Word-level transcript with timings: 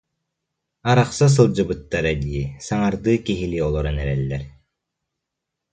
Арахса 0.89 1.27
сылдьыбыттара 1.35 2.13
дии, 2.21 2.43
саҥардыы 2.65 3.13
киһилии 3.27 3.65
олорон 3.67 3.97
эрэллэр 4.03 4.43